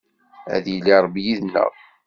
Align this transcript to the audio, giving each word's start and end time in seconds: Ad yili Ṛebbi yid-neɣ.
Ad 0.55 0.65
yili 0.73 0.93
Ṛebbi 1.05 1.21
yid-neɣ. 1.25 1.73